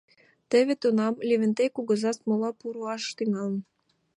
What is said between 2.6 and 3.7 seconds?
руаш тӱҥалын.